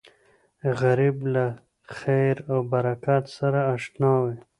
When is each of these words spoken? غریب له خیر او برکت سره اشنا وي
غریب 0.81 1.15
له 1.33 1.45
خیر 1.97 2.35
او 2.51 2.57
برکت 2.71 3.23
سره 3.37 3.59
اشنا 3.73 4.11
وي 4.23 4.35